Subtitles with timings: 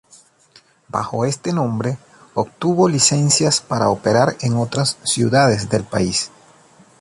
[0.87, 1.99] Bajo este nombre,
[2.33, 6.31] obtuvo licencias para operar en otras ciudades del país.